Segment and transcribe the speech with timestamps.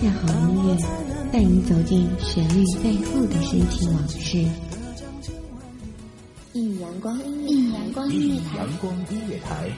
[0.00, 0.76] 下好音乐，
[1.32, 4.38] 带你走进旋律背后的深情往事。
[6.52, 9.68] 一米阳光，一米阳光音乐台，阳光音乐台，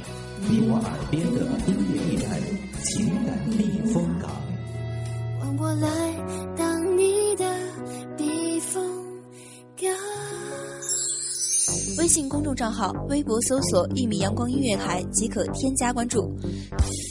[0.46, 2.39] 你我耳边的音乐驿站，
[2.85, 3.64] 情感避
[3.95, 4.30] 风港。
[5.59, 5.89] 我来
[6.55, 7.45] 当你的
[8.18, 8.82] 避风
[9.81, 9.90] 港。
[11.96, 16.31] 微信公众账号、微博搜索“一米阳光音乐台”即可添加关注。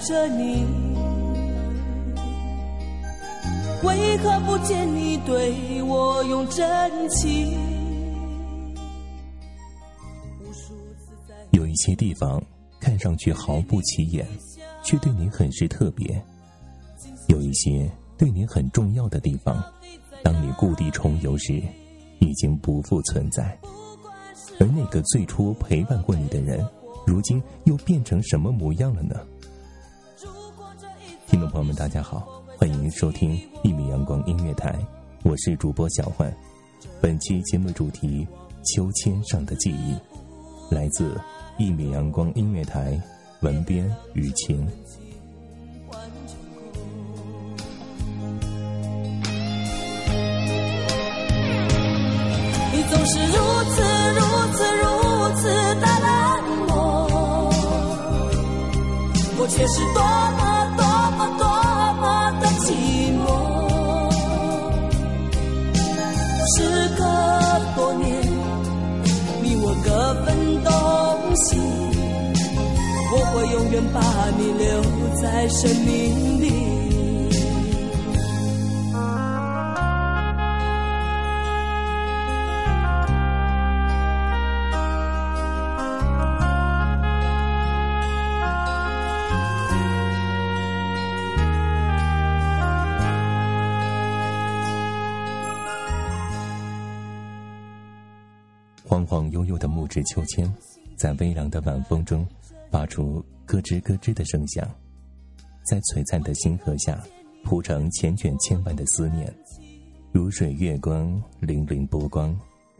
[0.00, 0.64] 着你，
[3.82, 7.52] 为何不见你对我用真情？
[11.50, 12.42] 有一些地方
[12.80, 14.26] 看上去毫不起眼，
[14.82, 16.14] 却对你很是特别；
[17.28, 19.62] 有一些对你很重要的地方，
[20.22, 21.62] 当你故地重游时，
[22.20, 23.58] 已经不复存在。
[24.58, 26.66] 而那个最初陪伴过你的人，
[27.06, 29.16] 如今又变成什么模样了呢？
[31.30, 32.26] 听众朋友们，大家好，
[32.58, 34.76] 欢迎收听一米阳光音乐台，
[35.22, 36.36] 我是主播小焕。
[37.00, 38.26] 本期节目主题
[38.74, 39.94] 《秋千上的记忆》，
[40.74, 41.16] 来自
[41.56, 43.00] 一米阳光音乐台，
[43.42, 44.66] 文编雨晴。
[52.72, 53.36] 你总是如
[53.70, 53.82] 此
[54.16, 54.20] 如
[54.52, 54.82] 此如
[55.36, 55.44] 此
[55.76, 56.08] 的冷
[56.66, 57.48] 漠，
[59.38, 60.49] 我却是多么。
[75.22, 76.50] 在生命里。
[98.86, 100.50] 晃晃悠悠的木质秋千，
[100.96, 102.26] 在微凉的晚风中。
[102.70, 104.64] 发出咯吱咯吱的声响，
[105.62, 107.02] 在璀璨的星河下
[107.44, 109.32] 铺成千卷千万的思念，
[110.12, 112.36] 如水月光，粼粼波光，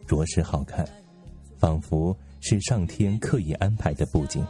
[0.07, 0.87] 着实好看，
[1.57, 4.45] 仿佛是上天刻意安排的布景，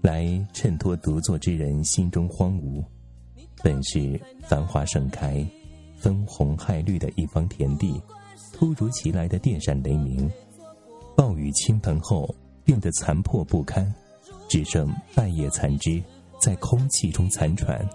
[0.00, 2.84] 来衬托独坐之人心中荒芜。
[3.62, 5.44] 本是繁华盛开、
[5.96, 8.00] 分红害绿的一方田地，
[8.52, 10.30] 突如其来的电闪雷鸣，
[11.16, 12.34] 暴雨倾盆后
[12.64, 13.92] 变得残破不堪。
[14.48, 16.02] 只剩半叶残枝
[16.40, 17.86] 在空气中残喘，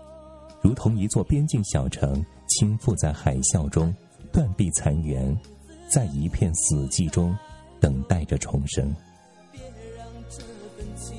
[0.62, 3.94] 如同一座边境小城倾覆在海啸中，
[4.32, 5.36] 断壁残垣，
[5.88, 7.36] 在一片死寂中
[7.80, 8.94] 等待着重生。
[9.52, 9.62] 别
[9.98, 10.44] 让这
[10.78, 11.16] 份情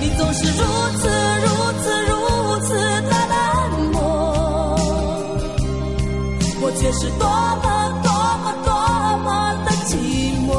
[0.00, 0.62] 你总是如
[0.98, 1.08] 此
[1.40, 1.48] 如
[1.82, 2.14] 此如
[2.60, 2.68] 此
[3.02, 3.96] 的冷漠，
[6.62, 7.77] 我却是多么。
[9.88, 9.96] 寂
[10.46, 10.50] 寞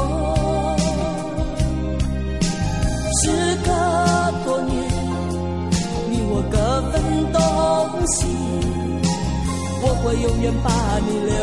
[3.22, 3.30] 时
[3.64, 3.70] 隔
[4.44, 4.74] 多年
[6.10, 6.58] 你我各
[6.90, 7.00] 分
[7.32, 7.38] 东
[8.08, 8.26] 西
[9.82, 11.38] 我会永远把你留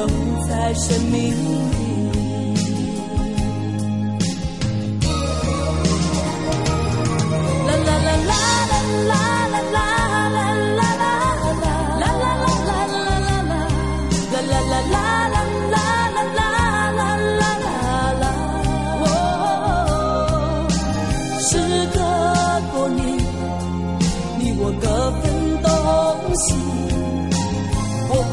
[0.49, 1.77] 在生命里。
[7.67, 8.35] 啦啦啦啦
[8.67, 9.36] 啦啦。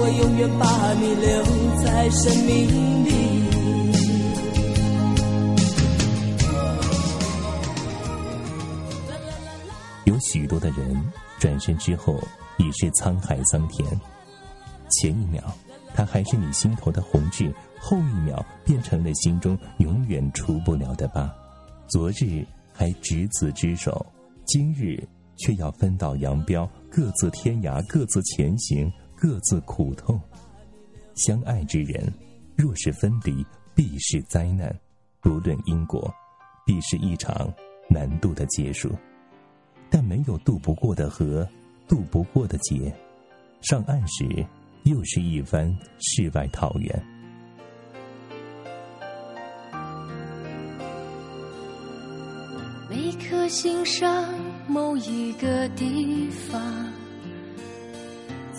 [0.09, 1.43] 永远把你留
[1.83, 3.15] 在生命里。
[10.05, 12.19] 有许多的人转身之后
[12.59, 13.89] 已是沧海桑田。
[14.91, 15.43] 前一秒，
[15.95, 21.35] 他还是你心头的红痣，后一秒变成了心中永远除不了的疤。
[21.89, 24.05] 昨日还执子之手，
[24.47, 25.03] 今日
[25.37, 30.21] 却要分道扬镳，各自天涯，各自前行，各自苦痛。
[31.15, 32.13] 相爱之人，
[32.57, 33.45] 若是分离，
[33.75, 34.75] 必是灾难。
[35.21, 36.13] 不论因果，
[36.67, 37.53] 必是一场
[37.89, 38.91] 难渡的结束。
[39.89, 41.49] 但没有渡不过的河，
[41.87, 42.93] 渡不过的劫。
[43.63, 44.45] 上岸时，
[44.83, 47.07] 又是一番世外桃源。
[52.91, 54.35] 每颗心上
[54.69, 56.61] 某一个地方，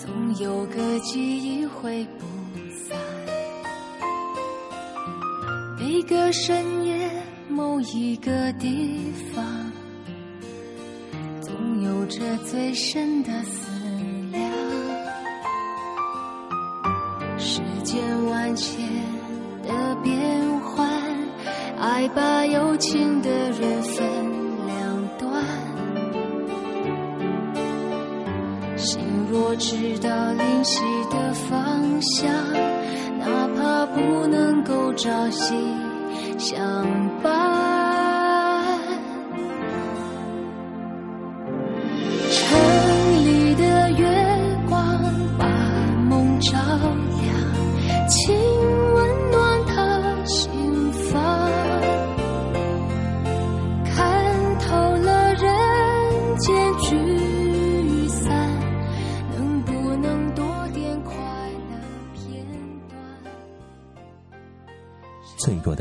[0.06, 2.24] 总有个记忆会不
[2.88, 2.96] 散。
[5.76, 7.10] 每个深夜
[7.48, 9.44] 某一个地方，
[11.40, 13.68] 总有着最深的思
[14.30, 14.48] 量。
[17.36, 18.88] 世间万千
[19.64, 20.88] 的变幻，
[21.80, 23.75] 爱把有情的人
[29.58, 32.30] 知道灵犀的方向，
[33.18, 35.54] 哪怕不能够朝夕
[36.38, 36.62] 相
[37.15, 37.15] 伴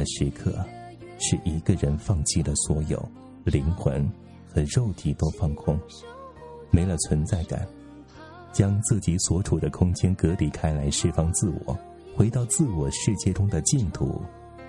[0.06, 0.64] 时刻，
[1.20, 3.04] 是一个人放弃了所有，
[3.44, 4.10] 灵魂
[4.48, 5.80] 和肉体都放空，
[6.72, 7.68] 没了存在感，
[8.52, 11.78] 将自己所处的空间隔离开来，释放自我，
[12.16, 14.22] 回到自我世界中的净土，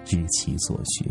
[0.04, 1.10] 知其所需。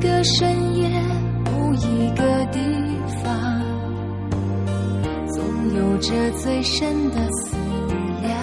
[0.00, 0.88] 个深夜
[1.44, 2.58] 某一个地
[3.22, 3.60] 方，
[5.28, 5.42] 总
[5.74, 7.56] 有着最深的思
[8.22, 8.34] 量。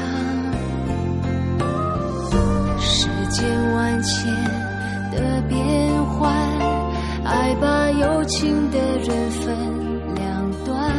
[2.79, 4.33] 世间万千
[5.11, 6.33] 的变幻，
[7.23, 9.55] 爱把有情的人分
[10.15, 10.91] 两端。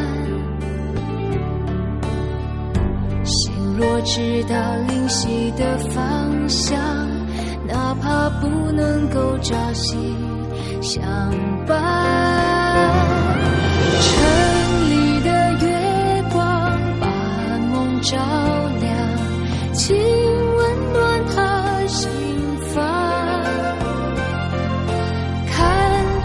[3.25, 4.55] 心若知道
[4.89, 6.79] 灵犀的方向，
[7.67, 9.97] 哪怕不能够朝夕
[10.85, 11.03] 相
[11.67, 11.75] 伴。
[14.03, 14.13] 城
[14.91, 14.93] 里
[15.25, 15.29] 的
[15.65, 16.39] 月光
[17.01, 17.07] 把
[17.73, 18.15] 梦照
[18.83, 18.93] 亮，
[19.73, 22.11] 请温暖他心
[22.75, 22.75] 房。
[25.49, 25.57] 看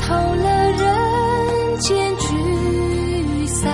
[0.01, 3.73] 透了人间聚散，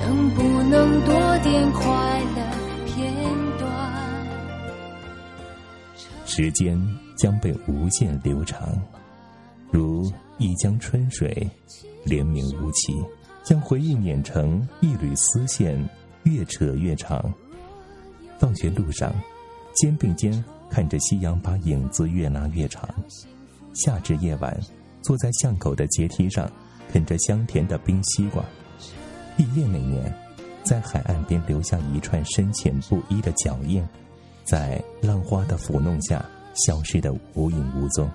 [0.00, 1.84] 能不能多点快
[2.34, 2.40] 乐
[2.86, 3.12] 片
[3.58, 3.68] 段？
[6.24, 6.80] 时间
[7.14, 8.58] 将被无限流长，
[9.72, 11.48] 如一江春水，
[12.04, 13.02] 连绵无期，
[13.42, 15.82] 将回忆碾成一缕丝线，
[16.24, 17.32] 越扯越长。
[18.38, 19.10] 放学路上，
[19.74, 22.86] 肩并肩看着夕阳把影子越拉越长。
[23.72, 24.54] 夏至夜晚，
[25.00, 26.50] 坐在巷口的阶梯上，
[26.92, 28.44] 啃着香甜的冰西瓜。
[29.38, 30.14] 毕业那年，
[30.62, 33.82] 在海岸边留下一串深浅不一的脚印，
[34.44, 36.22] 在浪花的抚弄下，
[36.66, 38.06] 消失得无影无踪。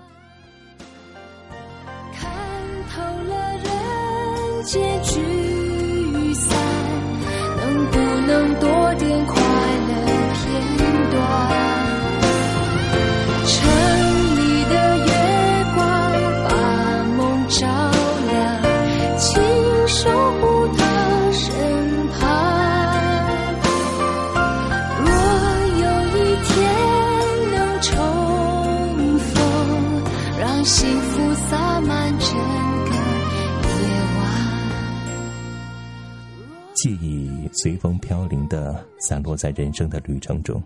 [37.67, 40.63] 随风飘零的散落在人生的旅程中，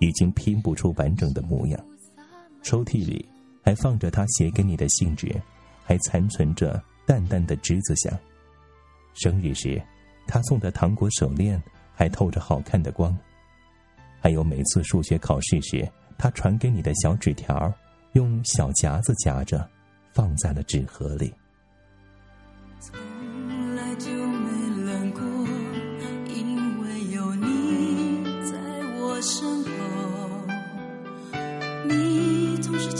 [0.00, 1.80] 已经拼不出完整的模样。
[2.60, 3.24] 抽屉里
[3.62, 5.32] 还放着他写给你的信纸，
[5.84, 8.12] 还残存着淡淡的栀子香。
[9.14, 9.80] 生日时，
[10.26, 11.62] 他送的糖果手链
[11.94, 13.16] 还透着好看的光。
[14.20, 15.88] 还有每次数学考试时，
[16.18, 17.72] 他传给你的小纸条，
[18.14, 19.64] 用小夹子夹着，
[20.12, 21.32] 放在了纸盒里。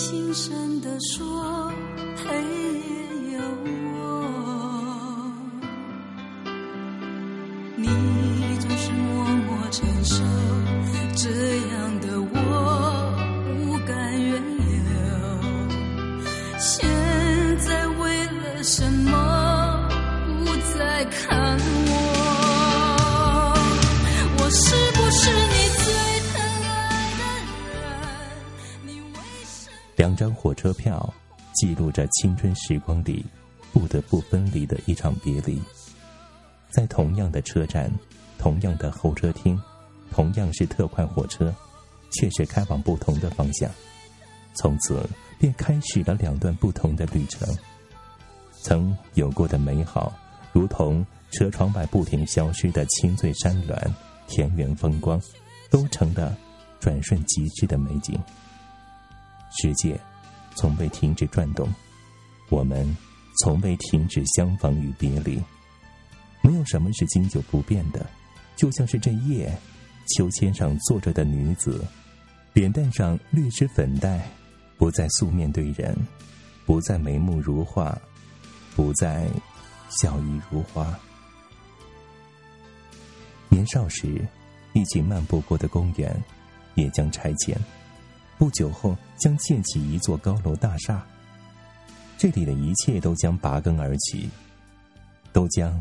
[0.03, 1.71] 轻声地说，
[2.17, 3.39] 黑夜有
[3.93, 3.99] 我。
[7.77, 7.87] 你
[8.59, 10.25] 总是默默承受，
[30.01, 31.13] 两张火车票，
[31.53, 33.23] 记录着青春时光里
[33.71, 35.61] 不得不分离的一场别离。
[36.71, 37.93] 在同样的车站，
[38.39, 39.61] 同样的候车厅，
[40.11, 41.55] 同样是特快火车，
[42.13, 43.71] 却是开往不同的方向。
[44.55, 45.07] 从此
[45.39, 47.47] 便开始了两段不同的旅程。
[48.63, 50.11] 曾有过的美好，
[50.51, 53.77] 如同车窗外不停消失的青翠山峦、
[54.27, 55.21] 田园风光，
[55.69, 56.35] 都成了
[56.81, 58.19] 转瞬即逝的美景。
[59.51, 59.99] 世界
[60.55, 61.69] 从未停止转动，
[62.49, 62.97] 我们
[63.41, 65.43] 从未停止相逢与别离。
[66.43, 68.07] 没有什么是经久不变的，
[68.57, 69.53] 就像是这夜，
[70.09, 71.85] 秋千上坐着的女子，
[72.53, 74.27] 脸蛋上略施粉黛，
[74.79, 75.97] 不再素面对人，
[76.65, 77.97] 不再眉目如画，
[78.75, 79.29] 不再
[79.91, 80.99] 笑意如花。
[83.49, 84.25] 年少时
[84.73, 86.17] 一起漫步过的公园，
[86.75, 87.59] 也将拆迁，
[88.41, 91.07] 不久后将建起一座高楼大厦。
[92.17, 94.31] 这里的一切都将拔根而起，
[95.31, 95.79] 都将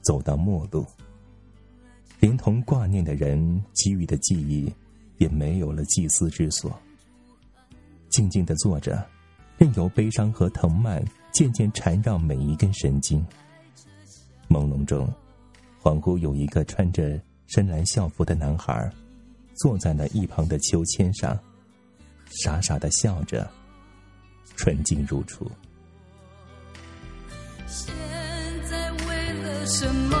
[0.00, 0.86] 走到末路，
[2.20, 4.72] 连同挂念的人给予的记忆，
[5.18, 6.72] 也没有了祭祀之所。
[8.08, 9.04] 静静的坐着，
[9.58, 13.20] 任由悲伤和藤蔓渐渐缠绕每一根神经。
[14.48, 15.12] 朦胧中，
[15.82, 18.88] 恍惚有一个穿着深蓝校服的男孩，
[19.56, 21.36] 坐在了一旁的秋千上，
[22.30, 23.50] 傻傻的笑着，
[24.56, 25.50] 纯净如初。
[27.66, 27.94] 现
[28.68, 30.16] 在为了什么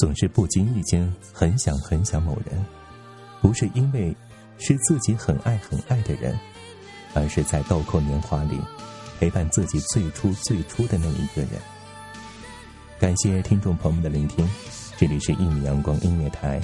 [0.00, 2.64] 总是不经意间很想很想某人，
[3.42, 4.16] 不是因为
[4.56, 6.34] 是自己很爱很爱的人，
[7.12, 8.58] 而是在豆蔻年华里
[9.18, 11.50] 陪伴自己最初最初的那一个人。
[12.98, 14.48] 感谢听众朋友们的聆听，
[14.96, 16.58] 这里是一米阳光音乐台，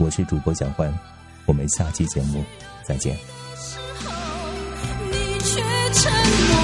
[0.00, 0.92] 我是主播小欢，
[1.46, 2.44] 我们下期节目
[2.82, 3.16] 再见。
[3.54, 4.12] 时候，
[5.12, 6.12] 你却沉
[6.48, 6.56] 默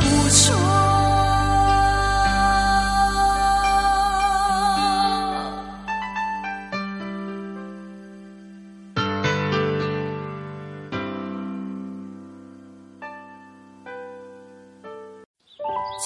[0.00, 0.73] 不说。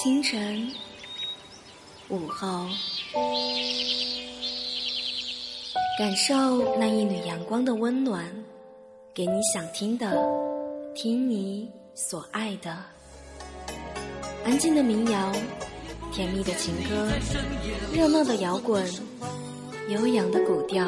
[0.01, 0.65] 清晨，
[2.07, 2.65] 午后，
[5.97, 6.33] 感受
[6.77, 8.23] 那一缕阳光的温暖，
[9.13, 10.17] 给你想听的，
[10.95, 12.77] 听你所爱的。
[14.45, 15.33] 安静的民谣，
[16.13, 17.09] 甜蜜的情歌，
[17.93, 18.89] 热闹的摇滚，
[19.89, 20.87] 悠扬的古调，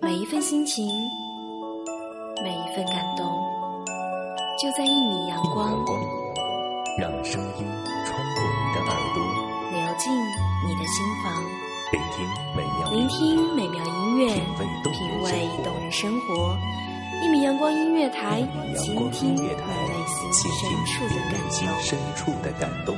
[0.00, 0.88] 每一份心情，
[2.42, 3.26] 每一份感动，
[4.58, 5.78] 就在一米阳光。
[6.98, 7.64] 让声音
[8.04, 9.22] 穿过你的耳朵，
[9.70, 10.12] 流进
[10.66, 11.32] 你的心房，
[11.92, 12.26] 聆听
[12.56, 16.58] 美妙聆听美妙音乐，品味动人生活。
[17.22, 18.42] 一米阳光音乐台，
[18.76, 19.54] 倾听你内
[21.48, 21.68] 心。
[21.80, 22.96] 深处的感动。